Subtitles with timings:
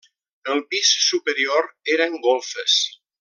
[0.53, 2.81] El pis superior eren golfes.